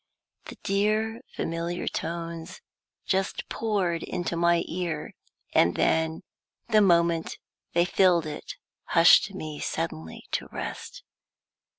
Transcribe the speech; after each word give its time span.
The 0.45 0.55
dear, 0.63 1.21
familiar 1.35 1.87
tones 1.87 2.59
just 3.05 3.47
poured 3.49 4.01
into 4.01 4.35
my 4.35 4.63
ear, 4.67 5.13
and 5.53 5.75
then, 5.75 6.23
the 6.69 6.81
moment 6.81 7.37
they 7.73 7.85
filled 7.85 8.25
it, 8.25 8.55
hushed 8.97 9.31
me 9.35 9.59
suddenly 9.59 10.23
to 10.31 10.47
rest. 10.51 11.03